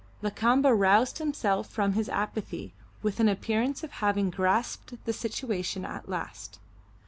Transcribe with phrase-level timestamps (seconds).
[0.23, 6.09] Lakamba roused himself from his apathy with an appearance of having grasped the situation at
[6.09, 6.57] last.